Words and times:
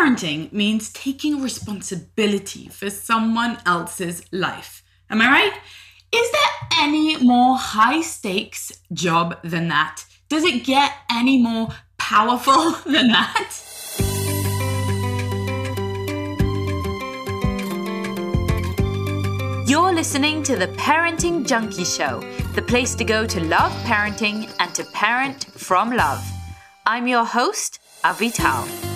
Parenting 0.00 0.50
means 0.50 0.90
taking 0.94 1.42
responsibility 1.42 2.68
for 2.68 2.88
someone 2.88 3.58
else's 3.66 4.22
life. 4.32 4.82
Am 5.10 5.20
I 5.20 5.26
right? 5.26 5.52
Is 6.10 6.30
there 6.32 6.80
any 6.80 7.22
more 7.22 7.58
high 7.58 8.00
stakes 8.00 8.72
job 8.94 9.36
than 9.44 9.68
that? 9.68 10.06
Does 10.30 10.44
it 10.44 10.64
get 10.64 10.90
any 11.12 11.42
more 11.42 11.68
powerful 11.98 12.70
than 12.90 13.08
that? 13.08 13.52
You're 19.66 19.92
listening 19.92 20.42
to 20.44 20.56
the 20.56 20.68
Parenting 20.78 21.46
Junkie 21.46 21.84
Show, 21.84 22.20
the 22.54 22.62
place 22.62 22.94
to 22.94 23.04
go 23.04 23.26
to 23.26 23.40
love 23.44 23.72
parenting 23.84 24.50
and 24.60 24.74
to 24.74 24.82
parent 24.94 25.44
from 25.58 25.90
love. 25.94 26.26
I'm 26.86 27.06
your 27.06 27.26
host, 27.26 27.80
Avital. 28.02 28.89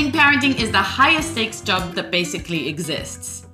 Think 0.00 0.14
parenting 0.14 0.58
is 0.58 0.70
the 0.70 0.78
highest 0.78 1.32
stakes 1.32 1.60
job 1.60 1.92
that 1.92 2.10
basically 2.10 2.68
exists. 2.68 3.46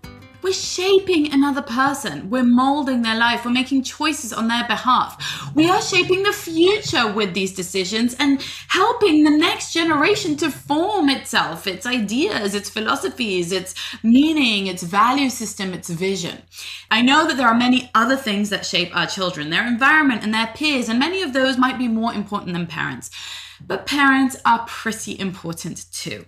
We're 0.43 0.53
shaping 0.53 1.33
another 1.33 1.63
person. 1.63 2.31
We're 2.31 2.45
molding 2.45 3.03
their 3.03 3.19
life. 3.19 3.45
We're 3.45 3.51
making 3.51 3.83
choices 3.83 4.33
on 4.33 4.47
their 4.47 4.65
behalf. 4.69 5.51
We 5.57 5.69
are 5.69 5.83
shaping 5.83 6.23
the 6.23 6.33
future 6.33 7.13
with 7.13 7.35
these 7.35 7.53
decisions 7.53 8.15
and 8.21 8.41
helping 8.69 9.25
the 9.25 9.37
next 9.37 9.73
generation 9.73 10.37
to 10.37 10.53
form 10.53 11.09
itself, 11.09 11.67
its 11.67 11.85
ideas, 11.85 12.55
its 12.55 12.71
philosophies, 12.71 13.51
its 13.51 13.75
meaning, 14.05 14.69
its 14.69 14.85
value 14.85 15.31
system, 15.31 15.75
its 15.75 15.91
vision. 15.91 16.43
I 16.93 17.03
know 17.03 17.27
that 17.27 17.37
there 17.37 17.49
are 17.49 17.59
many 17.59 17.91
other 17.93 18.17
things 18.17 18.51
that 18.51 18.65
shape 18.65 18.97
our 18.97 19.09
children, 19.09 19.51
their 19.51 19.67
environment 19.67 20.23
and 20.23 20.33
their 20.33 20.53
peers, 20.55 20.89
and 20.89 21.01
many 21.01 21.23
of 21.23 21.33
those 21.33 21.59
might 21.59 21.77
be 21.77 21.89
more 21.89 22.15
important 22.15 22.53
than 22.53 22.69
parents. 22.69 23.11
But 23.61 23.85
parents 23.85 24.37
are 24.45 24.65
pretty 24.69 25.19
important 25.19 25.91
too. 25.91 26.27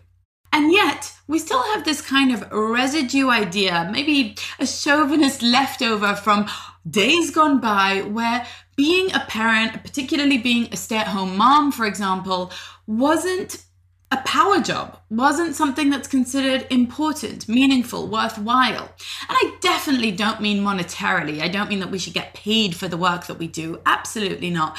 And 0.52 0.72
yet, 0.72 1.12
we 1.26 1.38
still 1.38 1.62
have 1.74 1.84
this 1.84 2.00
kind 2.00 2.32
of 2.32 2.50
residue 2.50 3.28
idea, 3.28 3.88
maybe 3.92 4.36
a 4.58 4.66
chauvinist 4.66 5.42
leftover 5.42 6.14
from 6.14 6.48
days 6.88 7.30
gone 7.30 7.60
by, 7.60 8.02
where 8.02 8.46
being 8.76 9.12
a 9.14 9.20
parent, 9.20 9.82
particularly 9.82 10.38
being 10.38 10.68
a 10.72 10.76
stay 10.76 10.96
at 10.96 11.08
home 11.08 11.36
mom, 11.36 11.70
for 11.72 11.84
example, 11.84 12.50
wasn't 12.86 13.62
a 14.10 14.16
power 14.18 14.60
job, 14.60 14.98
wasn't 15.10 15.54
something 15.54 15.90
that's 15.90 16.08
considered 16.08 16.66
important, 16.70 17.46
meaningful, 17.46 18.08
worthwhile. 18.08 18.88
And 19.28 19.36
I 19.42 19.56
definitely 19.60 20.12
don't 20.12 20.40
mean 20.40 20.64
monetarily. 20.64 21.42
I 21.42 21.48
don't 21.48 21.68
mean 21.68 21.80
that 21.80 21.90
we 21.90 21.98
should 21.98 22.14
get 22.14 22.32
paid 22.32 22.74
for 22.74 22.88
the 22.88 22.96
work 22.96 23.26
that 23.26 23.38
we 23.38 23.48
do. 23.48 23.80
Absolutely 23.84 24.48
not. 24.48 24.78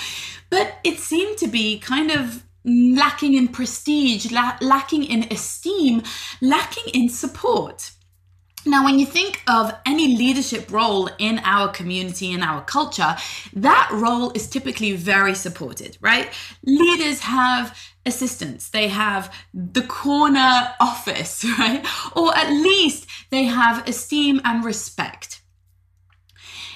But 0.49 0.77
it 0.83 0.97
seemed 0.97 1.38
to 1.39 1.47
be 1.47 1.77
kind 1.77 2.09
of 2.09 2.43
lacking 2.65 3.33
in 3.33 3.47
prestige, 3.47 4.31
la- 4.31 4.57
lacking 4.61 5.03
in 5.03 5.23
esteem, 5.31 6.03
lacking 6.41 6.85
in 6.93 7.09
support. 7.09 7.91
Now, 8.65 8.83
when 8.83 8.99
you 8.99 9.05
think 9.05 9.41
of 9.47 9.73
any 9.85 10.17
leadership 10.17 10.69
role 10.69 11.09
in 11.17 11.39
our 11.39 11.69
community, 11.69 12.31
in 12.31 12.43
our 12.43 12.61
culture, 12.61 13.15
that 13.53 13.89
role 13.93 14.31
is 14.31 14.49
typically 14.49 14.93
very 14.93 15.33
supported, 15.33 15.97
right? 16.02 16.30
Leaders 16.65 17.21
have 17.21 17.77
assistants, 18.05 18.69
they 18.69 18.89
have 18.89 19.33
the 19.53 19.83
corner 19.83 20.73
office, 20.81 21.45
right? 21.59 21.85
Or 22.15 22.35
at 22.35 22.49
least 22.52 23.07
they 23.30 23.45
have 23.45 23.87
esteem 23.87 24.41
and 24.43 24.65
respect. 24.65 25.41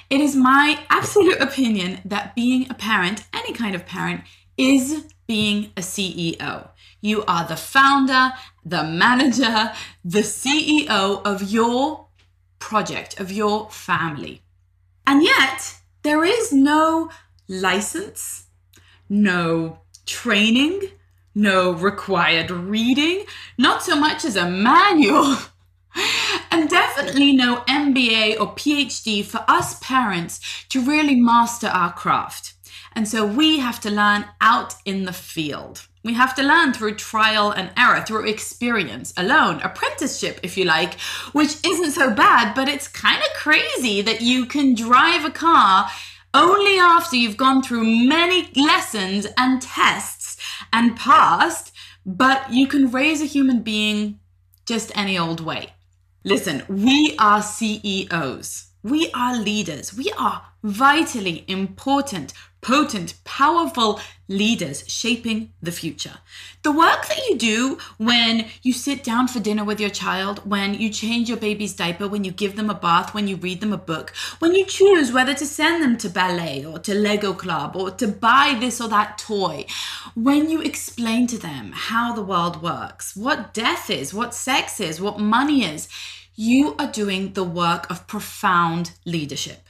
It 0.10 0.22
is 0.22 0.36
my 0.36 0.80
absolute 0.90 1.42
opinion 1.42 2.00
that 2.06 2.36
being 2.36 2.70
a 2.70 2.76
parent, 2.76 3.26
any 3.34 3.52
kind 3.52 3.76
of 3.76 3.86
parent, 3.86 4.22
is 4.58 5.13
being 5.28 5.72
a 5.78 5.82
CEO. 5.82 6.70
You 7.02 7.24
are 7.28 7.46
the 7.46 7.56
founder, 7.56 8.34
the 8.66 8.84
manager, 8.84 9.74
the 10.04 10.20
CEO 10.20 11.22
of 11.26 11.52
your 11.52 12.08
project, 12.60 13.20
of 13.20 13.32
your 13.32 13.70
family. 13.70 14.42
And 15.06 15.24
yet, 15.24 15.76
there 16.04 16.24
is 16.24 16.54
no 16.54 17.10
license, 17.48 18.48
no 19.10 19.80
training, 20.06 20.82
no 21.36 21.72
required 21.72 22.52
reading, 22.52 23.26
not 23.58 23.84
so 23.84 23.96
much 23.96 24.26
as 24.26 24.36
a 24.36 24.50
manual. 24.50 25.38
And 26.50 26.70
definitely 26.70 27.36
no 27.36 27.58
MBA 27.68 28.40
or 28.40 28.56
PhD 28.56 29.24
for 29.26 29.44
us 29.48 29.80
parents 29.80 30.40
to 30.70 30.82
really 30.82 31.16
master 31.16 31.68
our 31.68 31.92
craft. 31.92 32.54
And 32.96 33.08
so 33.08 33.26
we 33.26 33.60
have 33.60 33.80
to 33.82 33.90
learn 33.90 34.26
out 34.40 34.76
in 34.86 35.06
the 35.06 35.14
field. 35.14 35.88
We 36.04 36.14
have 36.14 36.36
to 36.36 36.44
learn 36.44 36.74
through 36.74 36.96
trial 36.96 37.52
and 37.52 37.72
error, 37.78 38.02
through 38.02 38.28
experience 38.28 39.14
alone, 39.16 39.62
apprenticeship, 39.62 40.40
if 40.44 40.58
you 40.58 40.66
like, 40.66 41.00
which 41.32 41.66
isn't 41.66 41.92
so 41.92 42.14
bad, 42.14 42.54
but 42.54 42.68
it's 42.68 42.88
kind 42.88 43.22
of 43.22 43.34
crazy 43.36 44.02
that 44.02 44.22
you 44.22 44.46
can 44.46 44.76
drive 44.76 45.24
a 45.24 45.32
car 45.32 45.90
only 46.34 46.78
after 46.78 47.16
you've 47.16 47.38
gone 47.38 47.64
through 47.64 47.86
many 47.86 48.50
lessons 48.56 49.28
and 49.38 49.62
tests 49.62 50.38
and 50.74 50.98
passed, 50.98 51.72
but 52.06 52.52
you 52.52 52.68
can 52.68 52.92
raise 52.92 53.22
a 53.22 53.26
human 53.26 53.62
being 53.62 54.20
just 54.66 54.92
any 54.98 55.18
old 55.18 55.40
way. 55.40 55.70
Listen, 56.26 56.64
we 56.68 57.16
are 57.20 57.42
CEOs. 57.42 58.68
We 58.82 59.10
are 59.14 59.38
leaders. 59.38 59.94
We 59.94 60.12
are 60.18 60.42
vitally 60.64 61.46
important, 61.48 62.34
potent, 62.64 63.14
powerful 63.26 64.00
leaders 64.28 64.84
shaping 64.88 65.52
the 65.62 65.72
future. 65.72 66.20
The 66.64 66.72
work 66.72 67.08
that 67.08 67.28
you 67.28 67.38
do 67.38 67.78
when 67.98 68.48
you 68.62 68.72
sit 68.74 69.04
down 69.04 69.28
for 69.28 69.40
dinner 69.40 69.64
with 69.64 69.80
your 69.80 69.90
child, 69.90 70.50
when 70.50 70.74
you 70.74 70.90
change 70.90 71.28
your 71.28 71.38
baby's 71.38 71.76
diaper, 71.76 72.08
when 72.08 72.24
you 72.24 72.32
give 72.32 72.56
them 72.56 72.70
a 72.70 72.74
bath, 72.74 73.14
when 73.14 73.28
you 73.28 73.36
read 73.36 73.60
them 73.60 73.74
a 73.74 73.78
book, 73.78 74.14
when 74.40 74.56
you 74.56 74.66
choose 74.66 75.12
whether 75.12 75.34
to 75.34 75.46
send 75.46 75.84
them 75.84 75.98
to 75.98 76.10
ballet 76.10 76.66
or 76.66 76.80
to 76.80 76.96
Lego 76.96 77.34
Club 77.34 77.76
or 77.76 77.92
to 77.92 78.08
buy 78.08 78.58
this 78.60 78.80
or 78.80 78.88
that 78.88 79.18
toy, 79.18 79.66
when 80.16 80.50
you 80.50 80.62
explain 80.62 81.28
to 81.28 81.38
them 81.38 81.74
how 81.74 82.14
the 82.14 82.24
world 82.24 82.62
works, 82.62 83.16
what 83.16 83.54
death 83.54 83.90
is, 83.90 84.14
what 84.14 84.34
sex 84.34 84.80
is, 84.80 85.02
what 85.02 85.20
money 85.20 85.66
is, 85.66 85.90
you 86.36 86.76
are 86.80 86.92
doing 86.92 87.34
the 87.34 87.44
work 87.44 87.90
of 87.92 88.08
profound 88.08 88.92
leadership. 89.06 89.68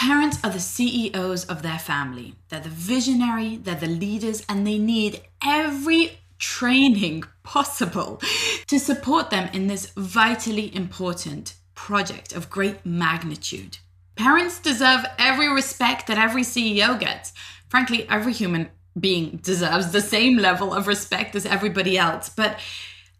Parents 0.00 0.38
are 0.44 0.50
the 0.50 0.60
CEOs 0.60 1.46
of 1.46 1.62
their 1.62 1.80
family. 1.80 2.36
They're 2.50 2.60
the 2.60 2.68
visionary, 2.68 3.56
they're 3.56 3.74
the 3.74 3.88
leaders, 3.88 4.44
and 4.48 4.64
they 4.64 4.78
need 4.78 5.22
every 5.44 6.20
training 6.38 7.24
possible 7.42 8.22
to 8.68 8.78
support 8.78 9.30
them 9.30 9.50
in 9.52 9.66
this 9.66 9.90
vitally 9.96 10.72
important 10.72 11.54
project 11.74 12.32
of 12.32 12.48
great 12.48 12.86
magnitude. 12.86 13.78
Parents 14.14 14.60
deserve 14.60 15.04
every 15.18 15.52
respect 15.52 16.06
that 16.06 16.16
every 16.16 16.42
CEO 16.42 16.96
gets. 16.96 17.32
Frankly, 17.68 18.08
every 18.08 18.32
human 18.32 18.68
being 19.00 19.40
deserves 19.42 19.90
the 19.90 20.00
same 20.00 20.36
level 20.36 20.72
of 20.72 20.86
respect 20.86 21.34
as 21.34 21.44
everybody 21.44 21.98
else. 21.98 22.28
But 22.28 22.60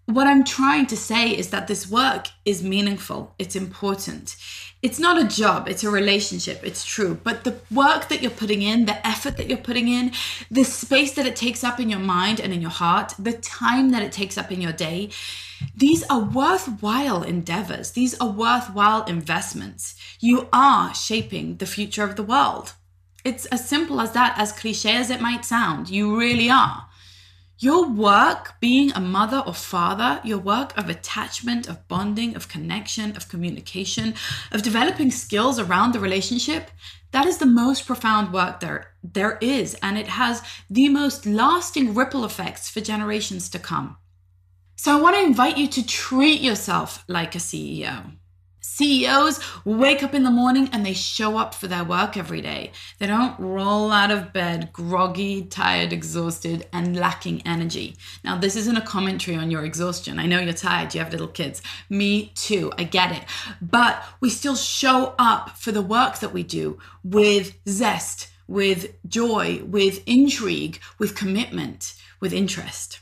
what 0.09 0.27
I'm 0.27 0.45
trying 0.45 0.87
to 0.87 0.97
say 0.97 1.31
is 1.31 1.51
that 1.51 1.69
this 1.69 1.91
work 1.91 2.29
is 2.45 2.63
meaningful, 2.63 3.35
it's 3.39 3.57
important 3.57 4.37
it's 4.81 5.01
not 5.01 5.21
a 5.21 5.27
job, 5.27 5.69
it's 5.69 5.83
a 5.83 5.91
relationship, 5.91 6.61
it's 6.63 6.85
true. 6.85 7.19
But 7.25 7.43
the 7.43 7.57
work 7.71 8.09
that 8.09 8.23
you're 8.23 8.31
putting 8.31 8.63
in, 8.63 8.85
the 8.85 9.05
effort 9.05 9.37
that 9.37 9.49
you're 9.49 9.59
putting 9.59 9.89
in, 9.89 10.13
the 10.51 10.63
space 10.63 11.15
that 11.15 11.27
it 11.27 11.35
takes 11.35 11.65
up 11.65 11.81
in 11.81 11.91
your 11.91 11.99
mind 11.99 12.39
and 12.39 12.53
in 12.53 12.63
your 12.63 12.71
heart, 12.71 13.15
the 13.19 13.33
time 13.33 13.91
that 13.91 14.03
it 14.03 14.13
takes 14.13 14.39
up 14.39 14.53
in 14.53 14.61
your 14.61 14.73
day, 14.73 15.11
these 15.77 16.05
are 16.09 16.21
worthwhile 16.21 17.25
endeavors. 17.25 17.91
These 17.91 18.17
are 18.21 18.31
worthwhile 18.31 19.05
investments. 19.07 19.97
You 20.21 20.49
are 20.53 20.95
shaping 20.95 21.57
the 21.57 21.67
future 21.67 22.05
of 22.05 22.15
the 22.15 22.23
world. 22.23 22.75
It's 23.25 23.47
as 23.47 23.69
simple 23.69 24.01
as 24.01 24.13
that, 24.13 24.39
as 24.39 24.53
cliche 24.53 24.95
as 24.95 25.11
it 25.11 25.21
might 25.21 25.45
sound. 25.45 25.91
You 25.91 26.17
really 26.17 26.49
are. 26.49 26.88
Your 27.61 27.89
work, 27.89 28.55
being 28.61 28.93
a 28.93 29.01
mother 29.01 29.43
or 29.45 29.53
father, 29.53 30.21
your 30.23 30.39
work 30.39 30.77
of 30.79 30.89
attachment, 30.89 31.69
of 31.69 31.89
bonding, 31.89 32.37
of 32.37 32.49
connection, 32.49 33.17
of 33.17 33.29
communication, 33.29 34.15
of 34.53 34.63
developing 34.63 35.11
skills 35.11 35.59
around 35.59 35.93
the 35.93 35.99
relationship, 35.99 36.71
that 37.11 37.27
is 37.27 37.39
the 37.39 37.47
most 37.47 37.85
profound 37.85 38.33
work 38.33 38.61
there, 38.61 38.93
there 39.03 39.39
is. 39.41 39.75
And 39.83 39.99
it 39.99 40.07
has 40.07 40.43
the 40.71 40.89
most 40.89 41.27
lasting 41.27 41.95
ripple 41.95 42.25
effects 42.25 42.71
for 42.71 42.81
generations 42.81 43.49
to 43.51 43.59
come. 43.59 43.97
So 44.77 44.97
I 44.97 45.01
want 45.01 45.17
to 45.17 45.23
invite 45.23 45.59
you 45.59 45.67
to 45.67 45.85
treat 45.85 46.41
yourself 46.41 47.03
like 47.09 47.35
a 47.35 47.39
CEO. 47.39 48.13
CEOs 48.79 49.41
wake 49.65 50.05
up 50.05 50.15
in 50.15 50.23
the 50.23 50.31
morning 50.31 50.69
and 50.73 50.87
they 50.87 50.93
show 50.93 51.37
up 51.37 51.53
for 51.53 51.67
their 51.67 51.83
work 51.83 52.17
every 52.17 52.41
day. 52.41 52.71
They 53.01 53.09
don't 53.09 53.37
roll 53.41 53.91
out 53.91 54.13
of 54.13 54.33
bed 54.33 54.73
groggy, 54.73 55.43
tired, 55.43 55.93
exhausted, 55.93 56.65
and 56.73 56.95
lacking 56.97 57.43
energy. 57.45 57.97
Now, 58.23 58.39
this 58.39 58.55
isn't 58.55 58.77
a 58.77 58.81
commentary 58.81 59.37
on 59.37 59.51
your 59.51 59.65
exhaustion. 59.65 60.21
I 60.21 60.27
know 60.27 60.39
you're 60.39 60.53
tired, 60.53 60.95
you 60.95 61.01
have 61.01 61.11
little 61.11 61.27
kids. 61.27 61.61
Me 61.91 62.31
too, 62.37 62.73
I 62.79 62.85
get 62.85 63.11
it. 63.11 63.25
But 63.61 64.01
we 64.21 64.31
still 64.31 64.55
show 64.55 65.17
up 65.19 65.59
for 65.59 65.73
the 65.73 65.83
work 65.83 66.21
that 66.21 66.33
we 66.33 66.45
do 66.45 66.79
with 67.03 67.59
zest, 67.69 68.29
with 68.47 68.95
joy, 69.09 69.61
with 69.65 70.05
intrigue, 70.07 70.79
with 71.01 71.17
commitment, 71.17 71.95
with 72.21 72.33
interest. 72.33 73.01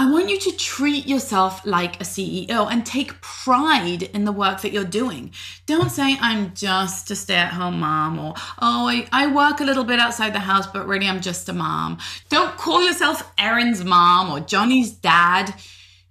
I 0.00 0.10
want 0.10 0.30
you 0.30 0.38
to 0.38 0.56
treat 0.56 1.06
yourself 1.06 1.60
like 1.66 1.96
a 1.96 2.04
CEO 2.04 2.72
and 2.72 2.86
take 2.86 3.20
pride 3.20 4.04
in 4.04 4.24
the 4.24 4.32
work 4.32 4.62
that 4.62 4.72
you're 4.72 4.82
doing. 4.82 5.30
Don't 5.66 5.90
say, 5.90 6.16
I'm 6.22 6.54
just 6.54 7.10
a 7.10 7.14
stay 7.14 7.34
at 7.34 7.52
home 7.52 7.80
mom, 7.80 8.18
or, 8.18 8.32
oh, 8.62 8.88
I, 8.88 9.06
I 9.12 9.26
work 9.26 9.60
a 9.60 9.64
little 9.64 9.84
bit 9.84 10.00
outside 10.00 10.32
the 10.32 10.38
house, 10.38 10.66
but 10.66 10.88
really 10.88 11.06
I'm 11.06 11.20
just 11.20 11.50
a 11.50 11.52
mom. 11.52 11.98
Don't 12.30 12.56
call 12.56 12.82
yourself 12.82 13.30
Erin's 13.38 13.84
mom 13.84 14.32
or 14.32 14.40
Johnny's 14.40 14.90
dad. 14.90 15.54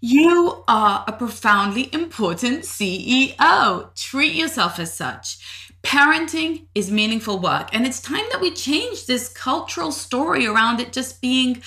You 0.02 0.64
are 0.68 1.04
a 1.08 1.12
profoundly 1.12 1.90
important 1.92 2.66
CEO. 2.66 3.96
Treat 3.96 4.36
yourself 4.36 4.78
as 4.78 4.94
such. 4.94 5.40
Parenting 5.82 6.68
is 6.76 6.92
meaningful 6.92 7.40
work, 7.40 7.70
and 7.74 7.88
it's 7.88 8.02
time 8.02 8.26
that 8.32 8.40
we 8.40 8.52
change 8.52 9.08
this 9.08 9.30
cultural 9.30 9.92
story 9.92 10.46
around 10.46 10.80
it 10.80 10.94
just 10.94 11.22
being 11.22 11.64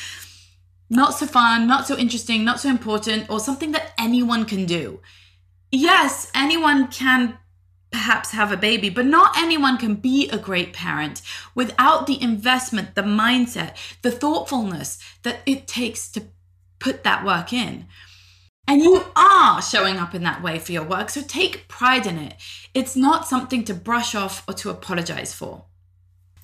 not 0.93 1.15
so 1.15 1.27
fun, 1.27 1.67
not 1.67 1.87
so 1.87 1.97
interesting, 1.97 2.45
not 2.45 2.61
so 2.61 2.69
important, 2.69 3.29
or 3.31 3.41
something 3.41 3.73
that 3.73 3.93
anyone 3.99 4.45
can 4.45 4.67
do. 4.67 5.01
Yes, 5.71 6.31
anyone 6.35 6.89
can 6.89 7.39
perhaps 7.91 8.33
have 8.33 8.53
a 8.53 8.57
baby, 8.59 8.91
but 8.91 9.07
not 9.07 9.37
anyone 9.37 9.79
can 9.79 9.95
be 9.95 10.29
a 10.29 10.39
great 10.39 10.73
parent 10.75 11.23
without 11.55 12.07
the 12.07 12.21
investment, 12.23 12.95
the 12.95 13.03
mindset, 13.03 13.75
the 14.03 14.11
thoughtfulness 14.11 14.99
that 15.23 15.41
it 15.47 15.67
takes 15.67 16.11
to 16.11 16.25
put 16.79 17.05
that 17.05 17.25
work 17.25 17.53
in. 17.53 17.87
And 18.69 18.83
you 18.83 19.05
are 19.17 19.63
showing 19.63 19.97
up 19.97 20.15
in 20.15 20.23
that 20.25 20.43
way 20.43 20.59
for 20.59 20.73
your 20.73 20.85
work, 20.85 21.09
so 21.09 21.23
take 21.23 21.69
pride 21.69 22.07
in 22.07 22.19
it. 22.19 22.35
It's 22.75 22.97
not 22.97 23.27
something 23.27 23.65
to 23.65 23.75
brush 23.75 24.15
off 24.15 24.45
or 24.47 24.55
to 24.55 24.71
apologize 24.71 25.35
for 25.35 25.65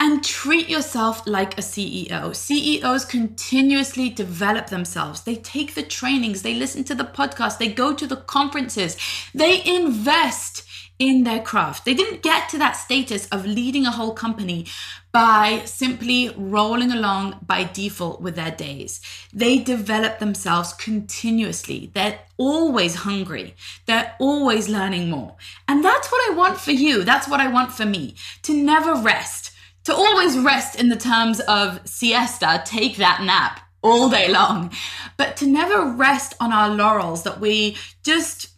and 0.00 0.24
treat 0.24 0.68
yourself 0.68 1.26
like 1.26 1.58
a 1.58 1.62
CEO. 1.62 2.34
CEOs 2.34 3.04
continuously 3.04 4.08
develop 4.08 4.68
themselves. 4.68 5.22
They 5.22 5.36
take 5.36 5.74
the 5.74 5.82
trainings, 5.82 6.42
they 6.42 6.54
listen 6.54 6.84
to 6.84 6.94
the 6.94 7.04
podcast, 7.04 7.58
they 7.58 7.68
go 7.68 7.92
to 7.94 8.06
the 8.06 8.16
conferences, 8.16 8.96
they 9.34 9.64
invest 9.64 10.64
in 10.98 11.22
their 11.22 11.40
craft. 11.40 11.84
They 11.84 11.94
didn't 11.94 12.22
get 12.22 12.48
to 12.50 12.58
that 12.58 12.72
status 12.72 13.26
of 13.28 13.46
leading 13.46 13.86
a 13.86 13.92
whole 13.92 14.12
company 14.12 14.66
by 15.12 15.62
simply 15.64 16.34
rolling 16.36 16.90
along 16.92 17.38
by 17.46 17.64
default 17.64 18.20
with 18.20 18.34
their 18.34 18.50
days. 18.50 19.00
They 19.32 19.58
develop 19.58 20.18
themselves 20.18 20.72
continuously. 20.72 21.90
They're 21.94 22.18
always 22.36 22.96
hungry. 22.96 23.54
They're 23.86 24.14
always 24.18 24.68
learning 24.68 25.08
more. 25.08 25.36
And 25.66 25.84
that's 25.84 26.10
what 26.10 26.30
I 26.30 26.34
want 26.34 26.58
for 26.58 26.72
you. 26.72 27.04
That's 27.04 27.28
what 27.28 27.40
I 27.40 27.48
want 27.48 27.72
for 27.72 27.86
me 27.86 28.16
to 28.42 28.52
never 28.52 28.94
rest 28.94 29.52
to 29.88 29.94
always 29.94 30.36
rest 30.36 30.78
in 30.78 30.90
the 30.90 30.96
terms 30.96 31.40
of 31.40 31.80
siesta, 31.88 32.62
take 32.66 32.98
that 32.98 33.22
nap 33.22 33.58
all 33.82 34.10
day 34.10 34.28
long, 34.28 34.70
but 35.16 35.34
to 35.38 35.46
never 35.46 35.86
rest 35.86 36.34
on 36.40 36.52
our 36.52 36.68
laurels 36.68 37.22
that 37.22 37.40
we 37.40 37.74
just 38.04 38.50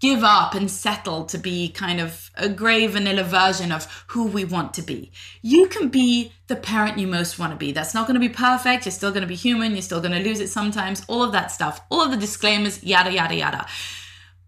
give 0.00 0.22
up 0.22 0.54
and 0.54 0.70
settle 0.70 1.24
to 1.24 1.38
be 1.38 1.70
kind 1.70 2.02
of 2.02 2.30
a 2.34 2.50
grey 2.50 2.86
vanilla 2.86 3.24
version 3.24 3.72
of 3.72 4.04
who 4.08 4.26
we 4.26 4.44
want 4.44 4.74
to 4.74 4.82
be. 4.82 5.10
You 5.40 5.68
can 5.68 5.88
be 5.88 6.34
the 6.48 6.56
parent 6.56 6.98
you 6.98 7.06
most 7.06 7.38
want 7.38 7.52
to 7.52 7.56
be. 7.56 7.72
That's 7.72 7.94
not 7.94 8.06
going 8.06 8.20
to 8.20 8.28
be 8.28 8.28
perfect. 8.28 8.84
You're 8.84 8.92
still 8.92 9.10
going 9.10 9.22
to 9.22 9.26
be 9.26 9.34
human. 9.34 9.72
You're 9.72 9.80
still 9.80 10.02
going 10.02 10.12
to 10.12 10.28
lose 10.28 10.40
it 10.40 10.48
sometimes. 10.48 11.02
All 11.08 11.22
of 11.22 11.32
that 11.32 11.50
stuff, 11.50 11.80
all 11.90 12.02
of 12.02 12.10
the 12.10 12.18
disclaimers, 12.18 12.84
yada, 12.84 13.10
yada, 13.10 13.34
yada. 13.34 13.66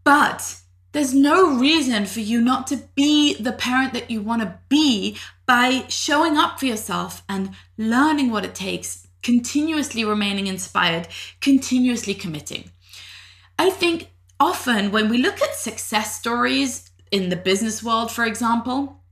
But 0.04 0.60
there's 0.96 1.12
no 1.12 1.58
reason 1.58 2.06
for 2.06 2.20
you 2.20 2.40
not 2.40 2.66
to 2.66 2.78
be 2.94 3.34
the 3.34 3.52
parent 3.52 3.92
that 3.92 4.10
you 4.10 4.22
want 4.22 4.40
to 4.40 4.58
be 4.70 5.14
by 5.44 5.84
showing 5.88 6.38
up 6.38 6.58
for 6.58 6.64
yourself 6.64 7.22
and 7.28 7.50
learning 7.76 8.30
what 8.30 8.46
it 8.46 8.54
takes, 8.54 9.06
continuously 9.22 10.06
remaining 10.06 10.46
inspired, 10.46 11.06
continuously 11.42 12.14
committing. 12.14 12.70
I 13.58 13.68
think 13.68 14.10
often 14.40 14.90
when 14.90 15.10
we 15.10 15.18
look 15.18 15.42
at 15.42 15.54
success 15.54 16.18
stories 16.18 16.90
in 17.10 17.28
the 17.28 17.36
business 17.36 17.82
world, 17.82 18.10
for 18.10 18.24
example, 18.24 19.02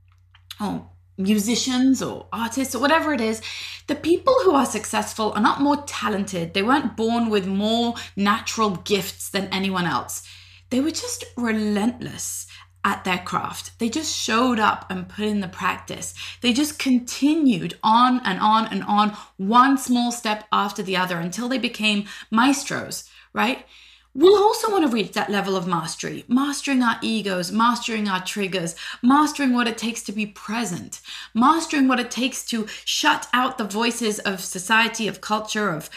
or 0.59 0.89
musicians 1.19 2.01
or 2.01 2.25
artists 2.33 2.73
or 2.73 2.79
whatever 2.79 3.13
it 3.13 3.21
is, 3.21 3.43
the 3.85 3.93
people 3.93 4.33
who 4.43 4.55
are 4.55 4.65
successful 4.65 5.33
are 5.35 5.41
not 5.41 5.61
more 5.61 5.83
talented. 5.85 6.55
They 6.55 6.63
weren't 6.63 6.97
born 6.97 7.29
with 7.29 7.45
more 7.45 7.93
natural 8.15 8.71
gifts 8.71 9.29
than 9.29 9.49
anyone 9.49 9.85
else 9.85 10.27
they 10.69 10.79
were 10.79 10.91
just 10.91 11.23
relentless 11.37 12.47
at 12.85 13.03
their 13.03 13.17
craft. 13.17 13.71
They 13.79 13.89
just 13.89 14.15
showed 14.15 14.59
up 14.59 14.85
and 14.89 15.09
put 15.09 15.25
in 15.25 15.39
the 15.39 15.47
practice. 15.47 16.13
They 16.41 16.53
just 16.53 16.77
continued 16.77 17.77
on 17.83 18.21
and 18.23 18.39
on 18.39 18.67
and 18.67 18.83
on, 18.83 19.17
one 19.37 19.77
small 19.77 20.11
step 20.11 20.45
after 20.51 20.83
the 20.83 20.95
other 20.95 21.17
until 21.17 21.49
they 21.49 21.57
became 21.57 22.05
maestros, 22.29 23.09
right? 23.33 23.65
We'll 24.13 24.41
also 24.41 24.71
want 24.71 24.85
to 24.85 24.91
reach 24.91 25.11
that 25.11 25.29
level 25.29 25.57
of 25.57 25.67
mastery, 25.67 26.23
mastering 26.29 26.81
our 26.81 26.97
egos, 27.01 27.51
mastering 27.51 28.07
our 28.07 28.23
triggers, 28.23 28.75
mastering 29.03 29.51
what 29.51 29.67
it 29.67 29.77
takes 29.77 30.03
to 30.03 30.13
be 30.13 30.27
present, 30.27 31.01
mastering 31.33 31.89
what 31.89 31.99
it 31.99 32.11
takes 32.11 32.45
to 32.45 32.65
shut 32.85 33.27
out 33.33 33.57
the 33.57 33.65
voices 33.65 34.19
of 34.19 34.39
society, 34.39 35.09
of 35.09 35.19
culture, 35.19 35.69
of 35.69 35.89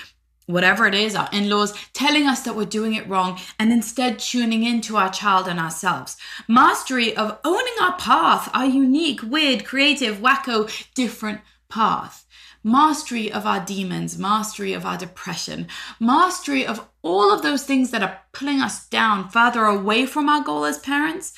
whatever 0.49 0.87
it 0.87 0.95
is, 0.95 1.15
our 1.15 1.29
in 1.33 1.49
laws, 1.49 1.75
telling 1.93 2.27
us 2.27 2.41
that 2.41 2.57
we're 2.57 2.65
doing 2.65 2.95
it 2.95 3.09
wrong, 3.09 3.39
and 3.59 3.71
instead 3.71 4.19
tuning 4.19 4.65
into 4.65 4.97
our 4.97 5.11
child 5.11 5.47
and 5.47 5.61
ourselves. 5.61 6.17
Mastery 6.49 7.15
of 7.17 7.39
owning 7.45 7.75
our 7.81 7.97
path, 7.99 8.51
our 8.55 8.67
unique, 8.67 9.23
weird, 9.23 9.65
creative, 9.65 10.17
wacko, 10.17 10.69
different 10.95 11.41
path. 11.69 12.27
Mastery 12.65 13.31
of 13.31 13.47
our 13.47 13.65
demons, 13.65 14.19
mastery 14.19 14.73
of 14.73 14.85
our 14.85 14.97
depression, 14.97 15.69
mastery 16.01 16.67
of 16.67 16.89
all 17.03 17.33
of 17.33 17.43
those 17.43 17.65
things 17.65 17.91
that 17.91 18.03
are 18.03 18.21
pulling 18.33 18.61
us 18.61 18.89
down 18.89 19.29
further 19.29 19.65
away 19.65 20.07
from 20.07 20.29
our 20.29 20.43
goal 20.43 20.65
as 20.65 20.79
parents. 20.79 21.33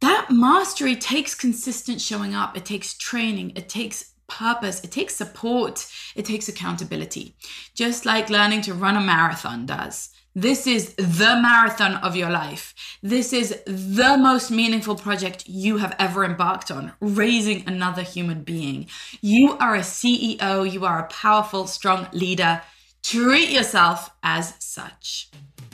That 0.00 0.30
mastery 0.30 0.96
takes 0.96 1.34
consistent 1.34 2.00
showing 2.00 2.34
up, 2.34 2.56
it 2.56 2.64
takes 2.64 2.94
training, 2.94 3.52
it 3.54 3.68
takes 3.68 4.13
purpose, 4.28 4.82
it 4.82 4.90
takes 4.90 5.14
support, 5.14 5.86
it 6.14 6.24
takes 6.24 6.48
accountability, 6.48 7.36
just 7.74 8.04
like 8.04 8.30
learning 8.30 8.62
to 8.62 8.74
run 8.74 8.96
a 8.96 9.00
marathon 9.00 9.66
does. 9.66 10.10
This 10.36 10.66
is 10.66 10.94
the 10.94 11.38
marathon 11.40 11.94
of 11.96 12.16
your 12.16 12.28
life. 12.28 12.74
This 13.02 13.32
is 13.32 13.62
the 13.66 14.16
most 14.18 14.50
meaningful 14.50 14.96
project 14.96 15.46
you 15.46 15.76
have 15.76 15.94
ever 15.96 16.24
embarked 16.24 16.72
on, 16.72 16.92
raising 17.00 17.62
another 17.68 18.02
human 18.02 18.42
being. 18.42 18.88
You 19.20 19.56
are 19.58 19.76
a 19.76 19.80
CEO, 19.80 20.68
you 20.68 20.84
are 20.84 20.98
a 20.98 21.06
powerful, 21.06 21.68
strong 21.68 22.08
leader. 22.12 22.62
Treat 23.04 23.50
yourself 23.50 24.10
as 24.24 24.54
such. 24.58 25.30